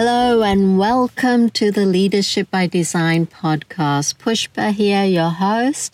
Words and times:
Hello 0.00 0.44
and 0.44 0.78
welcome 0.78 1.50
to 1.50 1.72
the 1.72 1.84
Leadership 1.84 2.52
by 2.52 2.68
Design 2.68 3.26
podcast. 3.26 4.14
Pushpa 4.14 4.70
here, 4.70 5.04
your 5.04 5.30
host, 5.30 5.92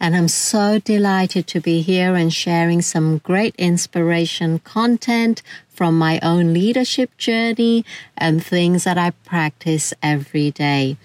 and 0.00 0.16
I'm 0.16 0.26
so 0.26 0.80
delighted 0.80 1.46
to 1.46 1.60
be 1.60 1.80
here 1.80 2.16
and 2.16 2.34
sharing 2.34 2.82
some 2.82 3.18
great 3.18 3.54
inspiration 3.54 4.58
content 4.58 5.40
from 5.68 5.96
my 5.96 6.18
own 6.20 6.52
leadership 6.52 7.16
journey 7.16 7.84
and 8.18 8.44
things 8.44 8.82
that 8.82 8.98
I 8.98 9.10
practice 9.10 9.94
every 10.02 10.50
day. 10.50 10.96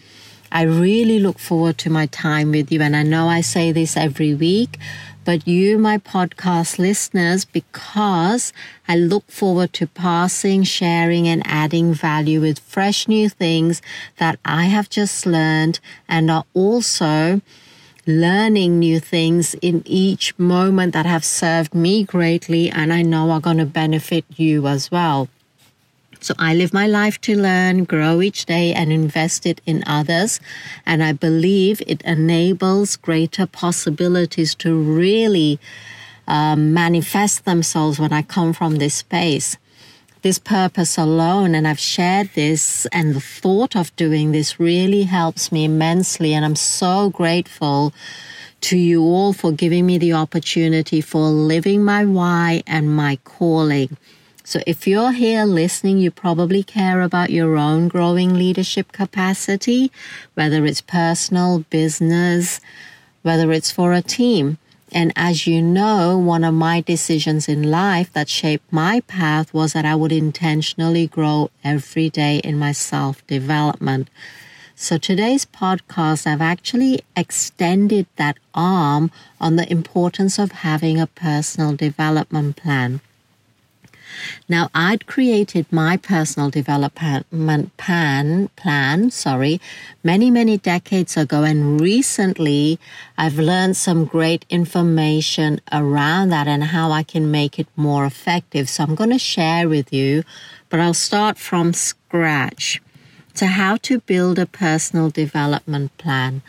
I 0.52 0.64
really 0.64 1.20
look 1.20 1.38
forward 1.38 1.78
to 1.78 1.92
my 1.92 2.08
time 2.08 2.50
with 2.50 2.72
you, 2.72 2.82
and 2.82 2.96
I 2.96 3.04
know 3.04 3.28
I 3.28 3.42
say 3.42 3.72
this 3.72 3.96
every 3.96 4.34
week, 4.34 4.80
but 5.30 5.48
you, 5.48 5.78
my 5.78 6.00
podcast 6.00 6.80
listeners, 6.80 7.46
because 7.46 8.52
I 8.88 8.96
look 8.96 9.30
forward 9.30 9.74
to 9.74 9.86
passing, 9.86 10.64
sharing, 10.64 11.28
and 11.28 11.44
adding 11.46 11.94
value 11.94 12.42
with 12.42 12.58
fresh 12.58 13.08
new 13.08 13.30
things 13.30 13.80
that 14.18 14.40
I 14.44 14.64
have 14.64 14.90
just 14.90 15.28
learned 15.28 15.80
and 16.08 16.32
are 16.32 16.46
also 16.56 17.42
learning 18.08 18.80
new 18.80 19.00
things 19.00 19.54
in 19.62 19.84
each 19.86 20.34
moment 20.40 20.94
that 20.94 21.06
have 21.06 21.24
served 21.24 21.76
me 21.76 22.04
greatly 22.04 22.72
and 22.72 22.92
I 22.92 23.04
know 23.04 23.30
are 23.30 23.40
going 23.40 23.60
to 23.60 23.68
benefit 23.68 24.26
you 24.36 24.66
as 24.66 24.90
well. 24.90 25.30
So 26.22 26.34
I 26.38 26.54
live 26.54 26.74
my 26.74 26.86
life 26.86 27.20
to 27.22 27.38
learn, 27.38 27.86
grow 27.86 28.22
each 28.22 28.46
day, 28.46 28.74
and 28.74 28.92
invest 28.92 29.46
it 29.46 29.62
in 29.66 29.84
others. 29.88 30.42
And 30.86 31.02
I 31.02 31.14
believe 31.14 31.82
it 31.88 32.02
enables 32.02 32.98
greater 32.98 33.46
possibilities 33.46 34.54
to 34.56 34.76
really 34.76 35.60
um, 36.28 36.74
manifest 36.74 37.46
themselves 37.46 38.00
when 38.00 38.12
I 38.12 38.22
come 38.22 38.52
from 38.52 38.76
this 38.76 38.96
space. 38.96 39.58
This 40.22 40.38
purpose 40.38 40.98
alone, 40.98 41.56
and 41.56 41.66
I've 41.66 41.80
shared 41.80 42.32
this, 42.36 42.86
and 42.88 43.16
the 43.16 43.22
thought 43.22 43.74
of 43.74 43.96
doing 43.96 44.34
this 44.34 44.60
really 44.60 45.04
helps 45.04 45.50
me 45.50 45.64
immensely. 45.64 46.34
And 46.34 46.44
I'm 46.44 46.58
so 46.58 47.10
grateful 47.10 47.94
to 48.62 48.78
you 48.78 49.02
all 49.02 49.32
for 49.32 49.54
giving 49.54 49.86
me 49.86 49.98
the 49.98 50.12
opportunity 50.12 51.00
for 51.00 51.22
living 51.22 51.86
my 51.86 52.04
why 52.04 52.62
and 52.68 52.94
my 52.94 53.18
calling. 53.24 53.96
So 54.50 54.62
if 54.66 54.88
you're 54.88 55.12
here 55.12 55.46
listening, 55.46 56.00
you 56.00 56.10
probably 56.10 56.64
care 56.64 57.04
about 57.04 57.30
your 57.30 57.56
own 57.56 57.88
growing 57.88 58.34
leadership 58.34 58.92
capacity, 58.92 59.92
whether 60.34 60.66
it's 60.66 60.82
personal, 60.82 61.66
business, 61.70 62.60
whether 63.22 63.52
it's 63.52 63.72
for 63.72 63.94
a 63.94 64.02
team. 64.02 64.58
And 64.92 65.14
as 65.16 65.46
you 65.46 65.62
know, 65.62 66.18
one 66.18 66.44
of 66.44 66.56
my 66.56 66.82
decisions 66.82 67.48
in 67.48 67.70
life 67.70 68.12
that 68.14 68.28
shaped 68.28 68.74
my 68.74 69.02
path 69.02 69.54
was 69.54 69.74
that 69.74 69.86
I 69.86 69.94
would 69.94 70.12
intentionally 70.12 71.06
grow 71.06 71.52
every 71.64 72.10
day 72.10 72.38
in 72.38 72.58
my 72.58 72.72
self 72.72 73.22
development. 73.28 74.10
So 74.76 74.98
today's 74.98 75.46
podcast, 75.46 76.26
I've 76.26 76.42
actually 76.42 77.02
extended 77.16 78.08
that 78.16 78.40
arm 78.56 79.12
on 79.40 79.58
the 79.58 79.72
importance 79.72 80.40
of 80.40 80.64
having 80.66 81.00
a 81.00 81.06
personal 81.06 81.76
development 81.76 82.56
plan. 82.56 83.02
Now, 84.48 84.70
I'd 84.74 85.06
created 85.06 85.66
my 85.72 85.98
personal 85.98 86.50
development 86.50 87.78
plan, 87.78 88.50
plan, 88.56 89.12
sorry, 89.12 89.62
many, 90.04 90.32
many 90.32 90.58
decades 90.58 91.18
ago. 91.18 91.44
And 91.44 91.80
recently, 91.80 92.80
I've 93.18 93.38
learned 93.38 93.78
some 93.78 94.06
great 94.06 94.46
information 94.50 95.62
around 95.72 96.30
that 96.30 96.48
and 96.48 96.66
how 96.66 96.92
I 96.92 97.04
can 97.04 97.32
make 97.32 97.60
it 97.60 97.68
more 97.76 98.06
effective. 98.06 98.70
So 98.70 98.84
I'm 98.84 98.96
going 98.96 99.12
to 99.12 99.20
share 99.20 99.70
with 99.70 99.94
you, 99.94 100.24
but 100.70 100.80
I'll 100.80 100.94
start 100.94 101.38
from 101.38 101.74
scratch 101.74 102.82
to 103.36 103.48
how 103.48 103.78
to 103.78 104.00
build 104.02 104.40
a 104.40 104.46
personal 104.46 105.10
development 105.10 105.98
plan. 105.98 106.42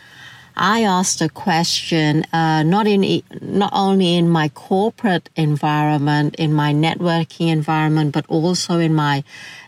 I 0.63 0.83
asked 0.83 1.23
a 1.23 1.31
question, 1.31 2.27
uh, 2.35 2.63
not 2.63 2.87
in 2.87 3.23
not 3.41 3.71
only 3.73 4.17
in 4.17 4.29
my 4.29 4.51
corporate 4.51 5.31
environment, 5.35 6.35
in 6.37 6.53
my 6.53 6.75
networking 6.75 7.49
environment, 7.49 8.13
but 8.13 8.27
also 8.29 8.79
in 8.79 8.95
my 8.95 9.25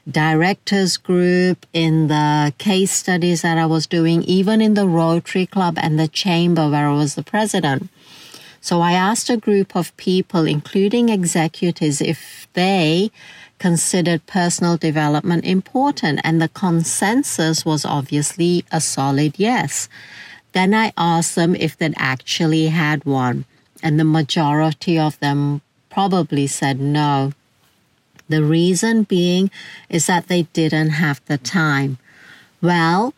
directors 0.07 0.99
group, 0.99 1.65
in 1.73 2.09
the 2.09 2.53
case 2.59 2.91
studies 2.91 3.41
that 3.41 3.57
I 3.57 3.65
was 3.65 3.87
doing, 3.87 4.23
even 4.25 4.61
in 4.61 4.75
the 4.75 4.87
Rotary 4.87 5.47
Club 5.47 5.79
and 5.81 5.99
the 5.99 6.09
Chamber 6.09 6.69
where 6.69 6.89
I 6.89 6.93
was 6.93 7.15
the 7.15 7.23
president. 7.23 7.89
So 8.61 8.83
I 8.83 8.93
asked 8.93 9.31
a 9.31 9.39
group 9.39 9.75
of 9.75 9.97
people, 9.97 10.45
including 10.45 11.09
executives, 11.09 12.03
if 12.03 12.47
they 12.53 13.11
considered 13.59 14.27
personal 14.27 14.77
development 14.77 15.47
important, 15.47 16.21
and 16.23 16.43
the 16.43 16.51
consensus 16.51 17.65
was 17.65 17.87
obviously 17.87 18.67
a 18.71 18.81
solid 18.83 19.39
yes. 19.39 19.89
Then 20.53 20.75
I 20.75 20.93
asked 20.97 21.35
them 21.35 21.55
if 21.55 21.77
they'd 21.77 21.95
actually 21.97 22.69
had 22.69 23.05
one, 23.05 23.45
and 23.83 23.99
the 23.99 24.05
majority 24.05 24.99
of 24.99 25.19
them 25.21 25.63
probably 25.91 26.47
said 26.47 26.81
no. 26.81 27.33
The 28.29 28.43
reason 28.43 29.03
being 29.03 29.51
is 29.89 30.07
that 30.07 30.29
they 30.29 30.43
didn't 30.55 30.91
have 30.91 31.21
the 31.27 31.39
time. 31.39 31.99
Well, 32.61 33.15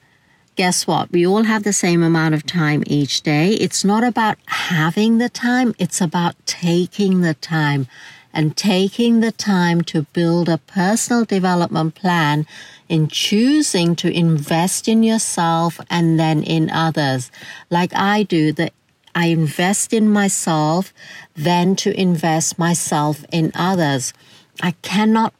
guess 0.56 0.86
what? 0.86 1.12
We 1.12 1.26
all 1.26 1.44
have 1.44 1.62
the 1.62 1.72
same 1.72 2.02
amount 2.02 2.34
of 2.34 2.46
time 2.46 2.82
each 2.86 3.22
day. 3.22 3.50
It's 3.50 3.84
not 3.84 4.04
about 4.04 4.38
having 4.46 5.18
the 5.18 5.28
time, 5.28 5.74
it's 5.78 6.00
about 6.00 6.34
taking 6.46 7.20
the 7.20 7.34
time 7.34 7.86
and 8.34 8.56
taking 8.56 9.20
the 9.20 9.32
time 9.32 9.80
to 9.82 10.02
build 10.12 10.48
a 10.48 10.58
personal 10.58 11.24
development 11.24 11.94
plan 11.94 12.46
in 12.88 13.08
choosing 13.08 13.96
to 13.96 14.10
invest 14.10 14.88
in 14.88 15.02
yourself 15.02 15.80
and 15.88 16.18
then 16.18 16.42
in 16.42 16.68
others. 16.68 17.30
Like 17.70 17.94
I 17.94 18.24
do, 18.24 18.52
that 18.52 18.74
I 19.14 19.28
invest 19.28 19.92
in 19.92 20.10
myself, 20.10 20.92
then 21.34 21.76
to 21.76 21.98
invest 21.98 22.58
myself 22.58 23.24
in 23.32 23.52
others. 23.54 24.12
I 24.60 24.72
cannot 24.82 25.32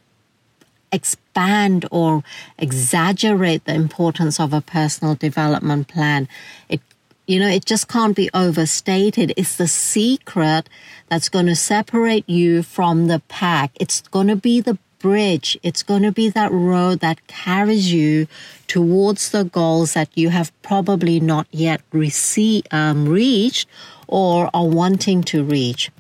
expand 0.93 1.85
or 1.91 2.23
exaggerate 2.57 3.65
the 3.65 3.75
importance 3.75 4.39
of 4.39 4.53
a 4.53 4.61
personal 4.61 5.17
development 5.17 5.89
plan. 5.89 6.29
It 6.69 6.81
you 7.27 7.41
know, 7.41 7.49
it 7.49 7.65
just 7.65 7.89
can't 7.89 8.15
be 8.15 8.31
overstated. 8.35 9.33
It's 9.37 9.57
the 9.57 9.69
secret 9.69 10.69
that's 11.09 11.29
going 11.29 11.47
to 11.47 11.57
separate 11.57 12.29
you 12.29 12.63
from 12.63 13.07
the 13.07 13.23
pack. 13.29 13.73
It's 13.81 14.03
going 14.03 14.29
to 14.29 14.37
be 14.37 14.61
the 14.61 14.79
bridge. 14.99 15.59
It's 15.63 15.83
going 15.83 16.03
to 16.03 16.13
be 16.13 16.31
that 16.31 16.51
road 16.51 17.01
that 17.01 17.27
carries 17.27 17.93
you 17.93 18.27
towards 18.67 19.31
the 19.31 19.45
goals 19.45 19.93
that 19.93 20.09
you 20.15 20.31
have 20.31 20.51
probably 20.63 21.21
not 21.21 21.47
yet 21.51 21.83
receive, 21.93 22.65
um, 22.71 23.07
reached 23.07 23.69
or 24.09 24.49
are 24.55 24.67
wanting 24.67 25.23
to 25.25 25.45
reach. 25.45 25.91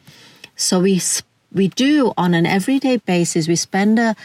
So 0.56 0.80
we, 0.80 1.00
we 1.52 1.68
do 1.68 2.12
on 2.16 2.32
an 2.32 2.46
everyday 2.46 2.96
basis, 2.96 3.46
we 3.46 3.56
spend 3.56 3.98
a 3.98 4.16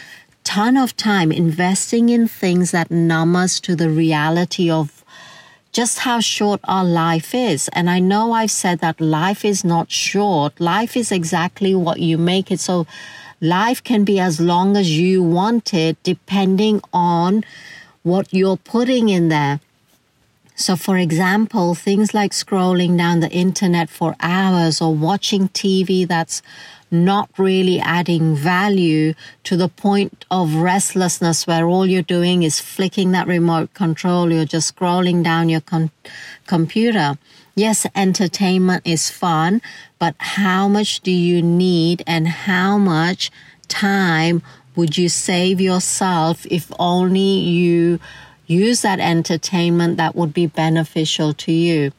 ton 0.43 0.77
of 0.77 0.95
time 0.95 1.31
investing 1.31 2.09
in 2.09 2.27
things 2.27 2.71
that 2.71 2.89
numb 2.89 3.35
us 3.35 3.59
to 3.59 3.75
the 3.75 3.89
reality 3.89 4.69
of 4.69 4.98
just 5.71 5.99
how 5.99 6.19
short 6.19 6.59
our 6.63 6.83
life 6.83 7.35
is. 7.35 7.69
And 7.73 7.89
I 7.89 7.99
know 7.99 8.33
I've 8.33 8.51
said 8.51 8.79
that 8.79 8.99
life 8.99 9.45
is 9.45 9.63
not 9.63 9.91
short. 9.91 10.59
Life 10.59 10.97
is 10.97 11.11
exactly 11.11 11.75
what 11.75 11.99
you 11.99 12.17
make 12.17 12.51
it. 12.51 12.59
So 12.59 12.87
life 13.39 13.83
can 13.83 14.03
be 14.03 14.19
as 14.19 14.39
long 14.39 14.75
as 14.75 14.97
you 14.97 15.21
want 15.21 15.73
it, 15.73 16.01
depending 16.03 16.81
on 16.91 17.43
what 18.03 18.33
you're 18.33 18.57
putting 18.57 19.09
in 19.09 19.29
there. 19.29 19.59
So, 20.55 20.75
for 20.75 20.97
example, 20.97 21.73
things 21.73 22.13
like 22.13 22.31
scrolling 22.31 22.97
down 22.97 23.21
the 23.21 23.29
internet 23.29 23.89
for 23.89 24.15
hours 24.19 24.81
or 24.81 24.93
watching 24.93 25.47
TV 25.49 26.05
that's 26.05 26.41
not 26.91 27.29
really 27.37 27.79
adding 27.79 28.35
value 28.35 29.13
to 29.43 29.55
the 29.55 29.69
point 29.69 30.25
of 30.31 30.55
restlessness 30.55 31.45
where 31.45 31.67
all 31.67 31.85
you're 31.85 32.01
doing 32.01 32.43
is 32.43 32.59
flicking 32.59 33.11
that 33.11 33.27
remote 33.27 33.73
control. 33.73 34.31
You're 34.31 34.45
just 34.45 34.75
scrolling 34.75 35.23
down 35.23 35.49
your 35.49 35.61
con- 35.61 35.91
computer. 36.47 37.17
Yes, 37.55 37.85
entertainment 37.95 38.83
is 38.85 39.09
fun, 39.09 39.61
but 39.99 40.15
how 40.17 40.67
much 40.67 41.01
do 41.01 41.11
you 41.11 41.41
need 41.41 42.03
and 42.07 42.27
how 42.27 42.77
much 42.77 43.31
time 43.67 44.41
would 44.75 44.97
you 44.97 45.09
save 45.09 45.59
yourself 45.59 46.45
if 46.49 46.71
only 46.79 47.19
you 47.19 47.99
use 48.47 48.81
that 48.81 48.99
entertainment 48.99 49.97
that 49.97 50.15
would 50.15 50.33
be 50.33 50.47
beneficial 50.47 51.33
to 51.33 51.51
you? 51.51 51.91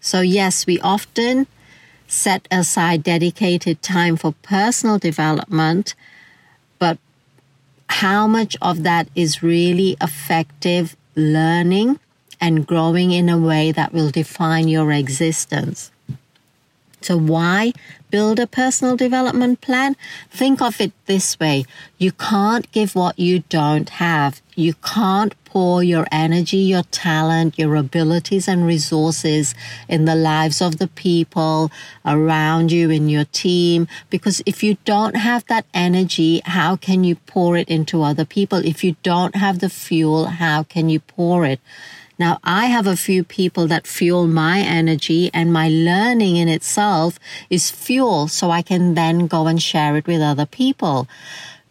So 0.00 0.20
yes, 0.20 0.66
we 0.66 0.80
often 0.80 1.46
set 2.06 2.46
aside 2.50 3.02
dedicated 3.02 3.82
time 3.82 4.16
for 4.16 4.32
personal 4.42 4.98
development, 4.98 5.94
but 6.78 6.98
how 7.88 8.26
much 8.26 8.56
of 8.60 8.82
that 8.82 9.08
is 9.14 9.42
really 9.42 9.96
effective 10.00 10.96
learning 11.14 11.98
and 12.40 12.66
growing 12.66 13.12
in 13.12 13.28
a 13.28 13.38
way 13.38 13.72
that 13.72 13.92
will 13.92 14.10
define 14.10 14.68
your 14.68 14.92
existence? 14.92 15.90
So, 17.04 17.18
why 17.18 17.74
build 18.10 18.40
a 18.40 18.46
personal 18.46 18.96
development 18.96 19.60
plan? 19.60 19.94
Think 20.30 20.62
of 20.62 20.80
it 20.80 20.92
this 21.04 21.38
way 21.38 21.66
you 21.98 22.12
can't 22.12 22.70
give 22.72 22.94
what 22.94 23.18
you 23.18 23.40
don't 23.50 23.90
have. 23.90 24.40
You 24.54 24.72
can't 24.74 25.34
pour 25.44 25.82
your 25.82 26.06
energy, 26.10 26.56
your 26.56 26.84
talent, 26.84 27.58
your 27.58 27.76
abilities, 27.76 28.48
and 28.48 28.64
resources 28.66 29.54
in 29.86 30.06
the 30.06 30.14
lives 30.14 30.62
of 30.62 30.78
the 30.78 30.88
people 30.88 31.70
around 32.06 32.72
you, 32.72 32.88
in 32.88 33.10
your 33.10 33.26
team. 33.26 33.86
Because 34.08 34.40
if 34.46 34.62
you 34.62 34.78
don't 34.86 35.16
have 35.16 35.44
that 35.48 35.66
energy, 35.74 36.40
how 36.46 36.76
can 36.76 37.04
you 37.04 37.16
pour 37.16 37.58
it 37.58 37.68
into 37.68 38.02
other 38.02 38.24
people? 38.24 38.64
If 38.64 38.82
you 38.82 38.96
don't 39.02 39.36
have 39.36 39.58
the 39.58 39.68
fuel, 39.68 40.24
how 40.26 40.62
can 40.62 40.88
you 40.88 41.00
pour 41.00 41.44
it? 41.44 41.60
Now, 42.16 42.38
I 42.44 42.66
have 42.66 42.86
a 42.86 42.96
few 42.96 43.24
people 43.24 43.66
that 43.66 43.88
fuel 43.88 44.28
my 44.28 44.60
energy 44.60 45.30
and 45.34 45.52
my 45.52 45.68
learning 45.68 46.36
in 46.36 46.48
itself 46.48 47.18
is 47.50 47.70
fuel 47.70 48.28
so 48.28 48.50
I 48.50 48.62
can 48.62 48.94
then 48.94 49.26
go 49.26 49.48
and 49.48 49.60
share 49.60 49.96
it 49.96 50.06
with 50.06 50.22
other 50.22 50.46
people. 50.46 51.08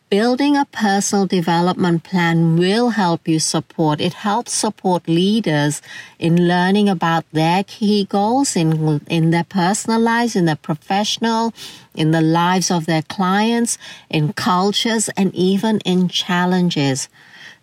Building 0.09 0.55
a 0.55 0.65
personal 0.65 1.25
development 1.25 2.03
plan 2.03 2.57
will 2.57 2.89
help 2.89 3.27
you 3.27 3.39
support. 3.39 3.99
It 3.99 4.13
helps 4.13 4.51
support 4.51 5.07
leaders 5.07 5.81
in 6.19 6.47
learning 6.47 6.87
about 6.87 7.25
their 7.31 7.63
key 7.63 8.05
goals 8.05 8.55
in, 8.55 9.01
in 9.07 9.31
their 9.31 9.45
personal 9.45 9.99
lives, 9.99 10.35
in 10.35 10.45
their 10.45 10.57
professional, 10.57 11.51
in 11.95 12.11
the 12.11 12.21
lives 12.21 12.69
of 12.69 12.85
their 12.85 13.01
clients, 13.01 13.79
in 14.09 14.33
cultures, 14.33 15.09
and 15.17 15.33
even 15.33 15.79
in 15.79 16.09
challenges. 16.09 17.09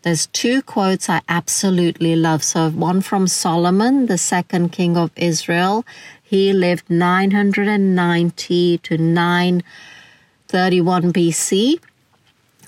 There's 0.02 0.28
two 0.28 0.62
quotes 0.62 1.10
I 1.10 1.20
absolutely 1.28 2.16
love. 2.16 2.42
So 2.42 2.70
one 2.70 3.02
from 3.02 3.26
Solomon, 3.26 4.06
the 4.06 4.16
second 4.16 4.72
king 4.72 4.96
of 4.96 5.10
Israel. 5.14 5.84
He 6.22 6.54
lived 6.54 6.88
990 6.88 8.78
to 8.78 8.96
931 8.96 11.12
BC. 11.12 11.80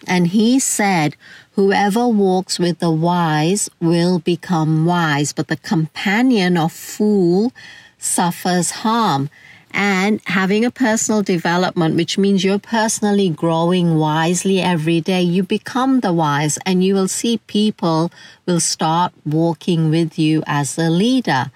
And 0.07 0.27
he 0.29 0.59
said, 0.59 1.17
Whoever 1.53 2.07
walks 2.09 2.59
with 2.59 2.81
the 2.81 2.91
wise 2.91 3.71
will 3.81 4.19
become 4.19 4.85
wise, 4.85 5.33
but 5.33 5.49
the 5.49 5.57
companion 5.57 6.59
of 6.59 6.73
fool 6.73 7.55
suffers 7.99 8.73
harm 8.83 9.31
and 9.73 10.21
having 10.27 10.65
a 10.65 10.71
personal 10.71 11.23
development, 11.23 11.97
which 11.97 12.19
means 12.19 12.45
you're 12.45 12.59
personally 12.59 13.29
growing 13.31 13.97
wisely 13.97 14.61
every 14.61 15.01
day. 15.01 15.23
You 15.23 15.43
become 15.43 16.01
the 16.01 16.13
wise 16.13 16.59
and 16.67 16.85
you 16.85 16.95
will 16.95 17.09
see 17.09 17.39
people 17.47 18.11
will 18.47 18.61
start 18.61 19.13
walking 19.25 19.91
with 19.91 20.19
you 20.19 20.43
as 20.47 20.79
a 20.79 20.91
leader. 20.91 21.51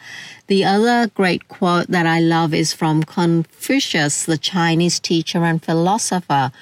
The 0.47 0.65
other 0.65 1.09
great 1.09 1.49
quote 1.49 1.89
that 1.89 2.07
I 2.07 2.21
love 2.21 2.55
is 2.55 2.73
from 2.73 3.03
Confucius, 3.03 4.25
the 4.25 4.39
Chinese 4.39 5.01
teacher 5.01 5.45
and 5.45 5.63
philosopher. 5.63 6.53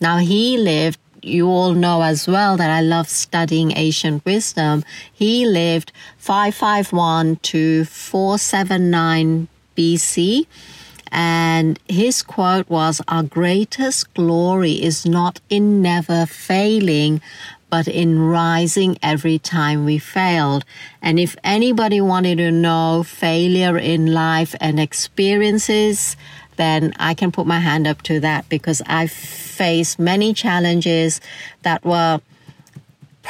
Now 0.00 0.18
he 0.18 0.56
lived 0.58 0.98
you 1.22 1.48
all 1.48 1.74
know 1.74 2.02
as 2.02 2.26
well 2.26 2.56
that 2.56 2.70
I 2.70 2.80
love 2.80 3.08
studying 3.08 3.76
ancient 3.76 4.24
wisdom. 4.24 4.84
He 5.12 5.46
lived 5.46 5.92
551 6.18 7.36
to 7.36 7.84
479 7.84 9.48
BC 9.76 10.46
and 11.12 11.78
his 11.88 12.22
quote 12.22 12.68
was, 12.68 13.00
Our 13.08 13.22
greatest 13.22 14.12
glory 14.14 14.82
is 14.82 15.04
not 15.04 15.40
in 15.48 15.82
never 15.82 16.26
failing, 16.26 17.20
but 17.68 17.88
in 17.88 18.18
rising 18.18 18.98
every 19.02 19.38
time 19.38 19.84
we 19.84 19.98
failed. 19.98 20.64
And 21.00 21.18
if 21.18 21.36
anybody 21.44 22.00
wanted 22.00 22.38
to 22.38 22.50
know 22.50 23.02
failure 23.02 23.78
in 23.78 24.12
life 24.12 24.54
and 24.60 24.78
experiences, 24.78 26.16
then 26.56 26.92
I 26.98 27.14
can 27.14 27.32
put 27.32 27.46
my 27.46 27.60
hand 27.60 27.86
up 27.86 28.02
to 28.02 28.20
that 28.20 28.48
because 28.48 28.82
I've 28.86 29.12
faced 29.12 29.98
many 29.98 30.34
challenges 30.34 31.20
that 31.62 31.84
were 31.84 32.20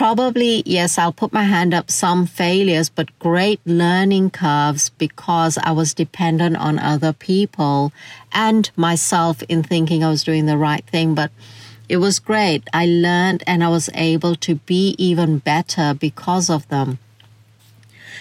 Probably, 0.00 0.62
yes, 0.64 0.96
I'll 0.96 1.12
put 1.12 1.30
my 1.30 1.42
hand 1.42 1.74
up 1.74 1.90
some 1.90 2.24
failures, 2.24 2.88
but 2.88 3.18
great 3.18 3.60
learning 3.66 4.30
curves 4.30 4.88
because 4.88 5.58
I 5.58 5.72
was 5.72 5.92
dependent 5.92 6.56
on 6.56 6.78
other 6.78 7.12
people 7.12 7.92
and 8.32 8.70
myself 8.76 9.42
in 9.42 9.62
thinking 9.62 10.02
I 10.02 10.08
was 10.08 10.24
doing 10.24 10.46
the 10.46 10.56
right 10.56 10.82
thing. 10.86 11.14
But 11.14 11.30
it 11.86 11.98
was 11.98 12.18
great. 12.18 12.66
I 12.72 12.86
learned 12.86 13.44
and 13.46 13.62
I 13.62 13.68
was 13.68 13.90
able 13.92 14.36
to 14.36 14.54
be 14.54 14.94
even 14.96 15.36
better 15.36 15.92
because 15.92 16.48
of 16.48 16.66
them. 16.68 16.98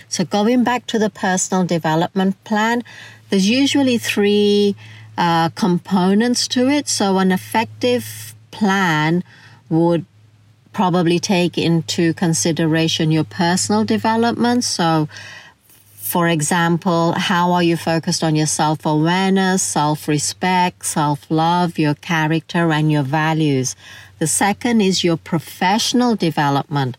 So, 0.09 0.25
going 0.25 0.65
back 0.65 0.85
to 0.87 0.99
the 0.99 1.09
personal 1.09 1.63
development 1.63 2.43
plan, 2.43 2.83
there's 3.29 3.49
usually 3.49 3.97
three 3.97 4.75
uh, 5.17 5.47
components 5.51 6.45
to 6.49 6.67
it. 6.67 6.89
So, 6.89 7.19
an 7.19 7.31
effective 7.31 8.35
plan 8.51 9.23
would 9.69 10.05
probably 10.79 11.19
take 11.19 11.57
into 11.57 12.13
consideration 12.13 13.11
your 13.11 13.25
personal 13.25 13.83
development. 13.83 14.63
So, 14.63 15.09
for 15.97 16.29
example, 16.29 17.11
how 17.17 17.51
are 17.51 17.61
you 17.61 17.75
focused 17.75 18.23
on 18.23 18.33
your 18.33 18.45
self 18.45 18.85
awareness, 18.85 19.61
self 19.61 20.07
respect, 20.07 20.85
self 20.85 21.29
love, 21.29 21.77
your 21.77 21.95
character, 21.95 22.71
and 22.71 22.89
your 22.89 23.03
values? 23.03 23.75
The 24.19 24.27
second 24.27 24.79
is 24.79 25.03
your 25.03 25.17
professional 25.17 26.15
development. 26.15 26.95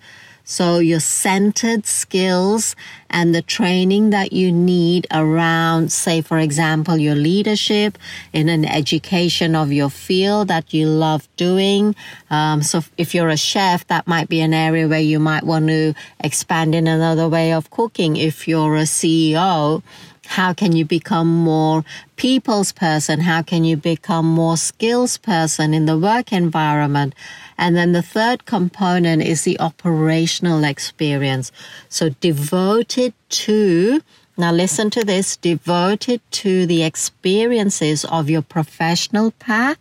So 0.50 0.80
your 0.80 0.98
centered 0.98 1.86
skills 1.86 2.74
and 3.08 3.32
the 3.32 3.40
training 3.40 4.10
that 4.10 4.32
you 4.32 4.50
need 4.50 5.06
around, 5.12 5.92
say, 5.92 6.22
for 6.22 6.40
example, 6.40 6.96
your 6.96 7.14
leadership 7.14 7.96
in 8.32 8.48
an 8.48 8.64
education 8.64 9.54
of 9.54 9.70
your 9.70 9.90
field 9.90 10.48
that 10.48 10.74
you 10.74 10.88
love 10.88 11.28
doing. 11.36 11.94
Um, 12.30 12.62
so 12.62 12.82
if 12.98 13.14
you're 13.14 13.28
a 13.28 13.36
chef, 13.36 13.86
that 13.86 14.08
might 14.08 14.28
be 14.28 14.40
an 14.40 14.52
area 14.52 14.88
where 14.88 14.98
you 14.98 15.20
might 15.20 15.44
want 15.44 15.68
to 15.68 15.94
expand 16.18 16.74
in 16.74 16.88
another 16.88 17.28
way 17.28 17.52
of 17.52 17.70
cooking. 17.70 18.16
If 18.16 18.48
you're 18.48 18.74
a 18.74 18.90
CEO, 18.90 19.84
how 20.30 20.52
can 20.52 20.70
you 20.70 20.84
become 20.84 21.26
more 21.26 21.84
people's 22.14 22.70
person? 22.70 23.18
How 23.18 23.42
can 23.42 23.64
you 23.64 23.76
become 23.76 24.26
more 24.26 24.56
skills 24.56 25.16
person 25.16 25.74
in 25.74 25.86
the 25.86 25.98
work 25.98 26.32
environment? 26.32 27.16
And 27.58 27.74
then 27.74 27.90
the 27.90 28.02
third 28.02 28.46
component 28.46 29.22
is 29.22 29.42
the 29.42 29.58
operational 29.58 30.62
experience. 30.62 31.50
So 31.88 32.10
devoted 32.20 33.12
to 33.30 34.02
now 34.36 34.52
listen 34.52 34.88
to 34.90 35.04
this, 35.04 35.36
devoted 35.36 36.20
to 36.30 36.64
the 36.64 36.84
experiences 36.84 38.04
of 38.04 38.30
your 38.30 38.42
professional 38.42 39.32
path, 39.32 39.78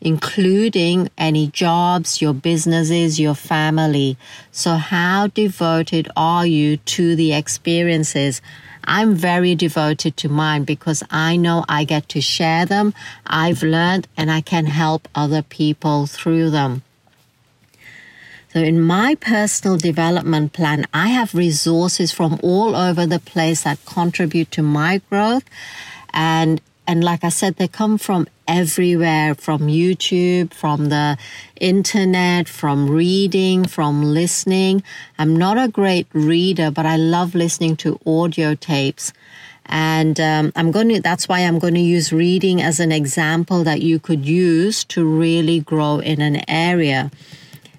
including 0.00 1.10
any 1.18 1.48
jobs, 1.48 2.22
your 2.22 2.34
businesses, 2.34 3.20
your 3.20 3.34
family. 3.34 4.16
So 4.50 4.74
how 4.74 5.26
devoted 5.28 6.08
are 6.16 6.46
you 6.46 6.78
to 6.78 7.16
the 7.16 7.32
experiences? 7.32 8.40
I'm 8.84 9.14
very 9.14 9.54
devoted 9.54 10.16
to 10.18 10.28
mine 10.28 10.64
because 10.64 11.02
I 11.10 11.36
know 11.36 11.64
I 11.68 11.84
get 11.84 12.08
to 12.10 12.20
share 12.20 12.64
them. 12.64 12.94
I've 13.26 13.62
learned 13.62 14.08
and 14.16 14.30
I 14.30 14.40
can 14.40 14.66
help 14.66 15.06
other 15.14 15.42
people 15.42 16.06
through 16.06 16.50
them. 16.50 16.82
So 18.52 18.58
in 18.58 18.80
my 18.80 19.14
personal 19.14 19.76
development 19.76 20.52
plan, 20.52 20.86
I 20.92 21.08
have 21.08 21.34
resources 21.34 22.10
from 22.10 22.40
all 22.42 22.74
over 22.74 23.06
the 23.06 23.20
place 23.20 23.62
that 23.62 23.84
contribute 23.84 24.50
to 24.52 24.62
my 24.62 25.02
growth. 25.08 25.44
And, 26.12 26.60
and 26.90 27.04
like 27.04 27.22
I 27.22 27.28
said, 27.28 27.54
they 27.54 27.68
come 27.68 27.98
from 27.98 28.26
everywhere, 28.48 29.36
from 29.36 29.68
YouTube, 29.68 30.52
from 30.52 30.88
the 30.88 31.16
internet, 31.60 32.48
from 32.48 32.90
reading, 32.90 33.64
from 33.64 34.02
listening. 34.02 34.82
I'm 35.16 35.36
not 35.36 35.56
a 35.56 35.68
great 35.68 36.08
reader, 36.12 36.72
but 36.72 36.86
I 36.86 36.96
love 36.96 37.36
listening 37.36 37.76
to 37.76 38.00
audio 38.04 38.56
tapes. 38.56 39.12
And 39.66 40.18
um, 40.18 40.52
I'm 40.56 40.72
going 40.72 40.88
to, 40.88 41.00
that's 41.00 41.28
why 41.28 41.42
I'm 41.42 41.60
going 41.60 41.74
to 41.74 41.80
use 41.80 42.12
reading 42.12 42.60
as 42.60 42.80
an 42.80 42.90
example 42.90 43.62
that 43.62 43.82
you 43.82 44.00
could 44.00 44.26
use 44.26 44.82
to 44.86 45.04
really 45.04 45.60
grow 45.60 46.00
in 46.00 46.20
an 46.20 46.42
area. 46.50 47.12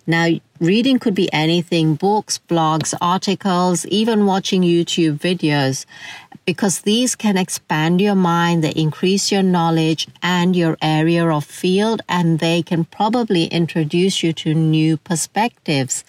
Now, 0.08 0.30
reading 0.62 1.00
could 1.00 1.16
be 1.16 1.32
anything 1.34 1.96
books, 1.96 2.40
blogs, 2.48 2.94
articles, 3.02 3.86
even 3.88 4.26
watching 4.26 4.62
YouTube 4.62 5.20
videos, 5.20 5.86
because 6.46 6.82
these 6.82 7.16
can 7.16 7.38
expand 7.38 8.02
your 8.02 8.16
mind, 8.16 8.64
they 8.64 8.72
increase 8.72 9.32
your 9.32 9.44
knowledge 9.44 10.08
and 10.22 10.56
your 10.56 10.78
area 10.82 11.28
of 11.28 11.46
field, 11.46 12.02
and 12.10 12.40
they 12.40 12.62
can 12.62 12.86
probably 12.86 13.46
introduce 13.46 14.24
you 14.24 14.34
to 14.34 14.54
new 14.54 14.98
perspectives. 14.98 16.04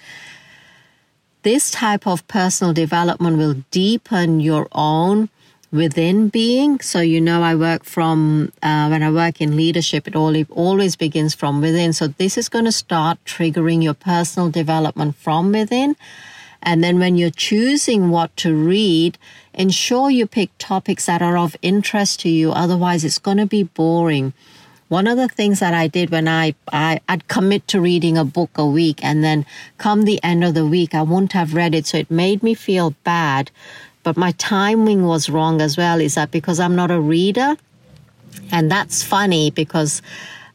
This 1.43 1.71
type 1.71 2.07
of 2.07 2.27
personal 2.29 2.73
development 2.73 3.37
will 3.37 3.63
deepen 3.71 4.41
your 4.41 4.69
own 4.73 5.29
within 5.73 6.29
being. 6.29 6.79
So, 6.81 7.01
you 7.01 7.21
know, 7.21 7.43
I 7.43 7.55
work 7.55 7.85
from, 7.85 8.53
uh, 8.63 8.89
when 8.89 9.03
I 9.03 9.11
work 9.11 9.41
in 9.41 9.57
leadership, 9.57 10.07
it 10.07 10.15
all, 10.15 10.37
it 10.37 10.47
always 10.51 10.97
begins 10.97 11.35
from 11.35 11.61
within. 11.61 11.93
So 11.93 12.09
this 12.09 12.37
is 12.37 12.49
going 12.49 12.67
to 12.67 12.73
start 12.73 13.19
triggering 13.25 13.83
your 13.83 13.95
personal 13.95 14.51
development 14.51 15.17
from 15.17 15.51
within. 15.51 15.97
And 16.63 16.83
then 16.83 16.99
when 16.99 17.17
you're 17.17 17.31
choosing 17.31 18.11
what 18.11 18.37
to 18.39 18.55
read, 18.55 19.19
ensure 19.53 20.11
you 20.11 20.27
pick 20.27 20.51
topics 20.59 21.07
that 21.07 21.23
are 21.23 21.37
of 21.37 21.57
interest 21.63 22.21
to 22.21 22.29
you. 22.29 22.53
Otherwise, 22.53 23.05
it's 23.05 23.19
going 23.19 23.39
to 23.39 23.47
be 23.47 23.65
boring. 23.65 24.33
One 24.89 25.07
of 25.07 25.17
the 25.17 25.29
things 25.29 25.61
that 25.61 25.75
I 25.75 25.87
did 25.89 26.11
when 26.11 26.29
I, 26.29 26.55
I, 26.71 27.01
I'd 27.09 27.27
commit 27.27 27.67
to 27.69 27.81
reading 27.81 28.19
a 28.19 28.25
book 28.25 28.51
a 28.57 28.67
week 28.67 29.03
and 29.03 29.25
then 29.25 29.47
come 29.79 30.03
the 30.03 30.23
end 30.23 30.45
of 30.45 30.55
the 30.55 30.67
week, 30.67 30.95
I 30.95 31.03
wouldn't 31.03 31.33
have 31.33 31.55
read 31.55 31.75
it. 31.75 31.87
So 31.87 31.99
it 31.99 32.11
made 32.11 32.43
me 32.43 32.55
feel 32.55 32.95
bad. 33.03 33.51
But 34.03 34.17
my 34.17 34.33
timing 34.33 35.05
was 35.05 35.31
wrong 35.31 35.61
as 35.61 35.77
well. 35.77 36.01
Is 36.01 36.17
that 36.17 36.31
because 36.31 36.61
I'm 36.61 36.77
not 36.77 36.91
a 36.91 37.01
reader? 37.01 37.57
And 38.51 38.71
that's 38.71 39.03
funny 39.03 39.51
because 39.51 40.03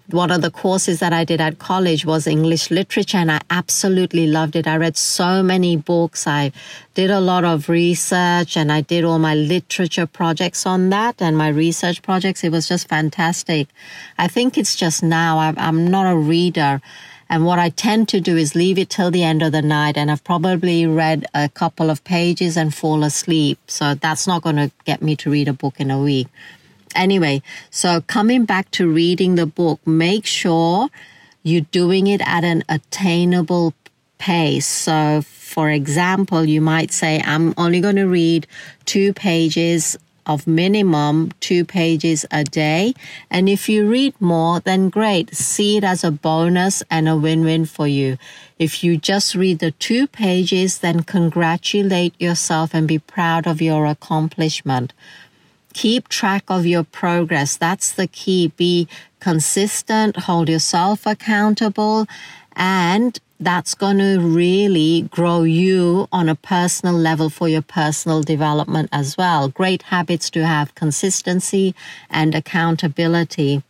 one 0.10 0.32
of 0.32 0.42
the 0.42 0.50
courses 0.50 1.00
that 1.02 1.12
I 1.12 1.26
did 1.26 1.42
at 1.42 1.60
college 1.60 2.06
was 2.06 2.28
English 2.28 2.72
literature 2.72 3.18
and 3.18 3.30
I 3.30 3.42
absolutely 3.50 4.28
loved 4.28 4.56
it. 4.56 4.66
I 4.66 4.78
read 4.78 4.96
so 4.96 5.44
many 5.44 5.76
books. 5.76 6.26
I 6.26 6.54
did 6.94 7.12
a 7.12 7.20
lot 7.20 7.44
of 7.44 7.68
research 7.68 8.56
and 8.56 8.72
I 8.72 8.82
did 8.82 9.04
all 9.04 9.20
my 9.20 9.36
literature 9.36 10.08
projects 10.08 10.66
on 10.66 10.90
that 10.92 11.22
and 11.22 11.38
my 11.38 11.50
research 11.50 12.02
projects. 12.04 12.46
It 12.46 12.54
was 12.54 12.70
just 12.70 12.88
fantastic. 12.88 13.68
I 14.18 14.30
think 14.30 14.58
it's 14.58 14.76
just 14.76 15.04
now 15.04 15.40
I'm 15.40 15.88
not 15.88 16.10
a 16.10 16.16
reader. 16.16 16.82
And 17.30 17.46
what 17.46 17.60
I 17.60 17.68
tend 17.68 18.08
to 18.10 18.22
do 18.22 18.38
is 18.38 18.56
leave 18.56 18.78
it 18.78 18.90
till 18.90 19.12
the 19.12 19.24
end 19.24 19.42
of 19.42 19.52
the 19.52 19.62
night 19.62 19.98
and 19.98 20.10
I've 20.10 20.24
probably 20.24 20.88
read 20.88 21.26
a 21.34 21.50
couple 21.50 21.90
of 21.90 22.02
pages 22.06 22.56
and 22.56 22.74
fall 22.74 23.04
asleep. 23.04 23.60
So 23.68 23.96
that's 23.96 24.26
not 24.26 24.42
going 24.42 24.56
to 24.56 24.72
get 24.86 25.02
me 25.02 25.18
to 25.18 25.30
read 25.30 25.50
a 25.50 25.54
book 25.54 25.82
in 25.82 25.92
a 25.92 26.00
week. 26.02 26.28
Anyway, 26.98 27.42
so 27.70 28.02
coming 28.02 28.44
back 28.44 28.70
to 28.72 28.92
reading 28.92 29.36
the 29.36 29.46
book, 29.46 29.80
make 29.86 30.26
sure 30.26 30.90
you're 31.44 31.62
doing 31.72 32.08
it 32.08 32.22
at 32.26 32.44
an 32.44 32.64
attainable 32.68 33.74
pace. 34.18 34.66
So, 34.66 35.22
for 35.22 35.70
example, 35.70 36.44
you 36.44 36.60
might 36.60 36.92
say, 36.92 37.22
I'm 37.24 37.54
only 37.58 37.80
going 37.80 37.96
to 37.96 38.08
read 38.08 38.48
two 38.86 39.14
pages 39.14 39.98
of 40.28 40.46
minimum 40.46 41.32
two 41.40 41.64
pages 41.64 42.26
a 42.32 42.44
day. 42.44 42.94
And 43.32 43.48
if 43.48 43.70
you 43.70 43.88
read 43.88 44.14
more, 44.20 44.60
then 44.60 44.90
great. 44.90 45.34
See 45.34 45.78
it 45.78 45.84
as 45.84 46.04
a 46.04 46.12
bonus 46.12 46.84
and 46.92 47.08
a 47.08 47.16
win-win 47.16 47.66
for 47.66 47.88
you. 47.88 48.18
If 48.60 48.84
you 48.84 48.98
just 48.98 49.36
read 49.36 49.60
the 49.60 49.72
two 49.72 50.06
pages, 50.06 50.80
then 50.80 51.04
congratulate 51.04 52.20
yourself 52.20 52.74
and 52.74 52.88
be 52.88 53.00
proud 53.00 53.48
of 53.48 53.62
your 53.62 53.86
accomplishment 53.86 54.92
keep 55.74 56.08
track 56.08 56.44
of 56.48 56.66
your 56.66 56.84
progress. 56.84 57.58
That's 57.58 57.92
the 57.94 58.08
key. 58.08 58.52
Be 58.58 58.88
consistent, 59.20 60.18
hold 60.18 60.50
yourself 60.50 61.06
accountable, 61.06 62.08
and 62.56 63.20
that's 63.40 63.76
going 63.76 64.00
to 64.00 64.18
really 64.20 65.04
grow 65.12 65.44
you 65.44 66.08
on 66.12 66.28
a 66.28 66.36
personal 66.36 66.96
level 66.96 67.30
for 67.30 67.48
your 67.48 67.62
personal 67.62 68.24
development 68.24 68.90
as 68.92 69.16
well. 69.16 69.48
Great 69.50 69.84
habits 69.84 70.30
to 70.32 70.46
have 70.46 70.74
consistency 70.74 71.76
and 72.10 72.34
accountability. 72.34 73.62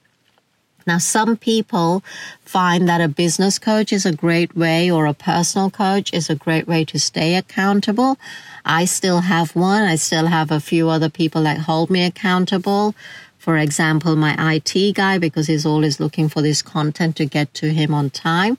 Now, 0.87 0.97
some 0.97 1.35
people 1.35 2.01
find 2.45 2.87
that 2.87 3.01
a 3.01 3.09
business 3.09 3.59
coach 3.59 3.91
is 3.91 4.05
a 4.05 4.15
great 4.15 4.55
way 4.55 4.89
or 4.89 5.05
a 5.05 5.13
personal 5.13 5.69
coach 5.69 6.13
is 6.13 6.29
a 6.29 6.35
great 6.35 6.65
way 6.65 6.85
to 6.85 6.97
stay 6.97 7.35
accountable. 7.35 8.17
I 8.65 8.85
still 8.85 9.19
have 9.19 9.53
one. 9.55 9.83
I 9.83 9.95
still 9.95 10.27
have 10.27 10.49
a 10.49 10.61
few 10.61 10.89
other 10.89 11.09
people 11.09 11.43
that 11.43 11.59
hold 11.59 11.89
me 11.89 12.03
accountable. 12.03 12.95
For 13.37 13.57
example, 13.57 14.15
my 14.15 14.55
IT 14.55 14.95
guy, 14.95 15.17
because 15.17 15.47
he's 15.47 15.65
always 15.65 15.99
looking 15.99 16.29
for 16.29 16.41
this 16.41 16.61
content 16.61 17.17
to 17.17 17.25
get 17.25 17.53
to 17.55 17.73
him 17.73 17.93
on 17.93 18.09
time. 18.09 18.57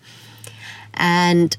And 0.94 1.56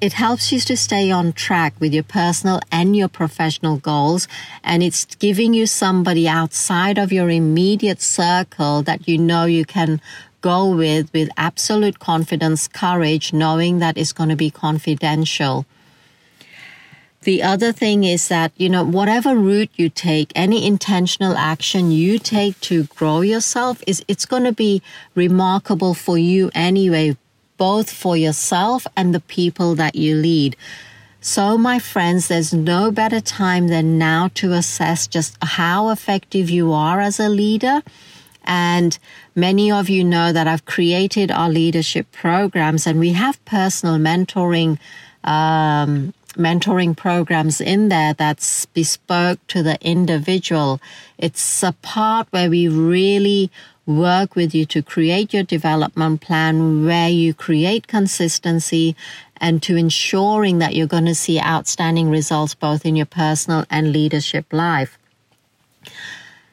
it 0.00 0.14
helps 0.14 0.50
you 0.50 0.60
to 0.60 0.76
stay 0.76 1.10
on 1.10 1.32
track 1.32 1.74
with 1.78 1.92
your 1.92 2.02
personal 2.02 2.60
and 2.72 2.96
your 2.96 3.08
professional 3.08 3.76
goals. 3.76 4.26
And 4.64 4.82
it's 4.82 5.04
giving 5.16 5.52
you 5.52 5.66
somebody 5.66 6.26
outside 6.26 6.98
of 6.98 7.12
your 7.12 7.28
immediate 7.28 8.00
circle 8.00 8.82
that 8.82 9.06
you 9.06 9.18
know 9.18 9.44
you 9.44 9.64
can 9.64 10.00
go 10.40 10.74
with 10.74 11.12
with 11.12 11.28
absolute 11.36 11.98
confidence, 11.98 12.66
courage, 12.66 13.32
knowing 13.32 13.78
that 13.80 13.98
it's 13.98 14.12
going 14.12 14.30
to 14.30 14.36
be 14.36 14.50
confidential. 14.50 15.66
The 17.22 17.42
other 17.42 17.70
thing 17.70 18.04
is 18.04 18.28
that, 18.28 18.50
you 18.56 18.70
know, 18.70 18.82
whatever 18.82 19.36
route 19.36 19.68
you 19.76 19.90
take, 19.90 20.32
any 20.34 20.66
intentional 20.66 21.36
action 21.36 21.90
you 21.92 22.18
take 22.18 22.58
to 22.60 22.84
grow 22.84 23.20
yourself 23.20 23.84
is, 23.86 24.02
it's 24.08 24.24
going 24.24 24.44
to 24.44 24.52
be 24.52 24.80
remarkable 25.14 25.92
for 25.92 26.16
you 26.16 26.50
anyway, 26.54 27.18
both 27.60 27.92
for 27.92 28.16
yourself 28.16 28.86
and 28.96 29.14
the 29.14 29.20
people 29.20 29.74
that 29.74 29.94
you 29.94 30.16
lead. 30.16 30.56
So, 31.20 31.58
my 31.58 31.78
friends, 31.78 32.28
there's 32.28 32.54
no 32.54 32.90
better 32.90 33.20
time 33.20 33.68
than 33.68 33.98
now 33.98 34.30
to 34.36 34.54
assess 34.54 35.06
just 35.06 35.36
how 35.42 35.90
effective 35.90 36.48
you 36.48 36.72
are 36.72 37.02
as 37.02 37.20
a 37.20 37.28
leader. 37.28 37.82
And 38.44 38.98
many 39.34 39.70
of 39.70 39.90
you 39.90 40.02
know 40.02 40.32
that 40.32 40.48
I've 40.48 40.64
created 40.64 41.30
our 41.30 41.50
leadership 41.50 42.10
programs 42.12 42.86
and 42.86 42.98
we 42.98 43.12
have 43.12 43.44
personal 43.44 43.98
mentoring, 43.98 44.78
um, 45.22 46.14
mentoring 46.36 46.96
programs 46.96 47.60
in 47.60 47.90
there 47.90 48.14
that's 48.14 48.64
bespoke 48.64 49.46
to 49.48 49.62
the 49.62 49.76
individual. 49.86 50.80
It's 51.18 51.62
a 51.62 51.74
part 51.82 52.28
where 52.30 52.48
we 52.48 52.68
really 52.68 53.50
work 53.96 54.36
with 54.36 54.54
you 54.54 54.64
to 54.66 54.82
create 54.82 55.34
your 55.34 55.42
development 55.42 56.20
plan 56.20 56.84
where 56.84 57.08
you 57.08 57.34
create 57.34 57.86
consistency 57.86 58.96
and 59.38 59.62
to 59.62 59.76
ensuring 59.76 60.58
that 60.58 60.74
you're 60.74 60.86
going 60.86 61.06
to 61.06 61.14
see 61.14 61.40
outstanding 61.40 62.10
results 62.10 62.54
both 62.54 62.84
in 62.84 62.96
your 62.96 63.06
personal 63.06 63.64
and 63.70 63.92
leadership 63.92 64.46
life. 64.52 64.98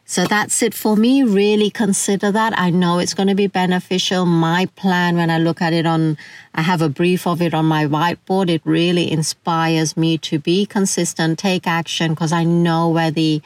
So 0.09 0.23
that's 0.23 0.63
it 0.63 0.73
for 0.73 0.95
me. 0.95 1.23
Really 1.23 1.69
consider 1.69 2.31
that. 2.31 2.57
I 2.57 2.69
know 2.69 2.99
it's 2.99 3.13
going 3.13 3.27
to 3.27 3.35
be 3.35 3.47
beneficial. 3.47 4.25
My 4.25 4.67
plan, 4.77 5.17
when 5.17 5.29
I 5.29 5.37
look 5.37 5.61
at 5.61 5.73
it 5.73 5.85
on, 5.85 6.17
I 6.55 6.61
have 6.61 6.81
a 6.81 6.87
brief 6.87 7.27
of 7.27 7.41
it 7.41 7.53
on 7.53 7.65
my 7.65 7.85
whiteboard. 7.85 8.49
It 8.49 8.61
really 8.63 9.11
inspires 9.11 9.97
me 9.97 10.17
to 10.19 10.39
be 10.39 10.65
consistent, 10.65 11.39
take 11.39 11.67
action 11.67 12.13
because 12.13 12.31
I 12.31 12.45
know 12.45 12.87
where 12.87 13.11
the 13.11 13.41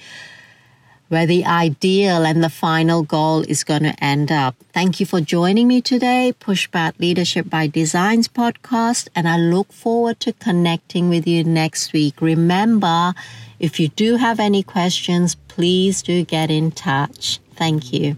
where 1.11 1.25
the 1.25 1.43
ideal 1.43 2.25
and 2.25 2.41
the 2.41 2.49
final 2.49 3.03
goal 3.03 3.41
is 3.41 3.65
going 3.65 3.83
to 3.83 3.93
end 4.01 4.31
up. 4.31 4.55
Thank 4.71 5.01
you 5.01 5.05
for 5.05 5.19
joining 5.19 5.67
me 5.67 5.81
today, 5.81 6.33
Pushpa 6.39 6.97
Leadership 6.99 7.49
by 7.49 7.67
Designs 7.67 8.29
podcast, 8.29 9.09
and 9.13 9.27
I 9.27 9.35
look 9.35 9.73
forward 9.73 10.21
to 10.21 10.31
connecting 10.31 11.09
with 11.09 11.27
you 11.27 11.43
next 11.43 11.91
week. 11.91 12.21
Remember, 12.21 13.13
if 13.59 13.77
you 13.77 13.89
do 13.89 14.15
have 14.15 14.39
any 14.39 14.63
questions, 14.63 15.35
please 15.35 16.01
do 16.01 16.23
get 16.23 16.49
in 16.49 16.71
touch. 16.71 17.41
Thank 17.57 17.91
you. 17.91 18.15